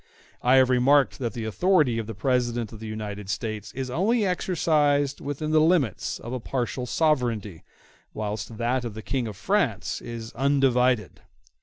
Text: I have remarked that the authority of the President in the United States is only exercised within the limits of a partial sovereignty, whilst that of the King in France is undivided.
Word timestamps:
I 0.41 0.55
have 0.55 0.71
remarked 0.71 1.19
that 1.19 1.33
the 1.33 1.45
authority 1.45 1.99
of 1.99 2.07
the 2.07 2.15
President 2.15 2.71
in 2.71 2.79
the 2.79 2.87
United 2.87 3.29
States 3.29 3.71
is 3.73 3.91
only 3.91 4.25
exercised 4.25 5.21
within 5.21 5.51
the 5.51 5.61
limits 5.61 6.17
of 6.19 6.33
a 6.33 6.39
partial 6.39 6.87
sovereignty, 6.87 7.61
whilst 8.11 8.57
that 8.57 8.83
of 8.83 8.95
the 8.95 9.03
King 9.03 9.27
in 9.27 9.33
France 9.33 10.01
is 10.01 10.31
undivided. 10.33 11.21